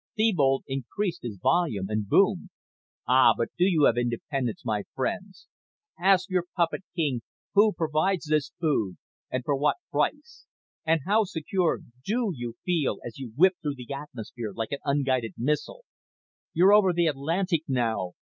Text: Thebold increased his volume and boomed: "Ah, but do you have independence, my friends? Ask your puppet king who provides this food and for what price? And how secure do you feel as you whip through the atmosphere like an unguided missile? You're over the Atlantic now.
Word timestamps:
Thebold 0.17 0.63
increased 0.65 1.21
his 1.21 1.37
volume 1.37 1.87
and 1.87 2.07
boomed: 2.09 2.49
"Ah, 3.07 3.35
but 3.37 3.49
do 3.55 3.65
you 3.65 3.83
have 3.83 3.99
independence, 3.99 4.65
my 4.65 4.81
friends? 4.95 5.47
Ask 5.99 6.27
your 6.31 6.45
puppet 6.55 6.83
king 6.95 7.21
who 7.53 7.71
provides 7.71 8.25
this 8.25 8.51
food 8.59 8.97
and 9.29 9.45
for 9.45 9.55
what 9.55 9.77
price? 9.91 10.47
And 10.87 11.01
how 11.05 11.25
secure 11.25 11.81
do 12.03 12.31
you 12.33 12.55
feel 12.65 12.97
as 13.05 13.19
you 13.19 13.33
whip 13.35 13.53
through 13.61 13.75
the 13.75 13.93
atmosphere 13.93 14.53
like 14.55 14.71
an 14.71 14.79
unguided 14.85 15.35
missile? 15.37 15.85
You're 16.51 16.73
over 16.73 16.93
the 16.93 17.05
Atlantic 17.05 17.61
now. 17.67 18.13